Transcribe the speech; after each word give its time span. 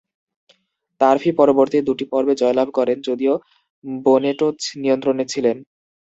তারফি 1.01 1.31
পরবর্তী 1.39 1.77
দুটি 1.87 2.05
পর্বে 2.11 2.33
জয়লাভ 2.41 2.67
করেন, 2.77 2.97
যদিও 3.07 3.33
বোনেটো 4.05 4.47
নিয়ন্ত্রণে 4.81 5.23
ছিলেন। 5.33 5.57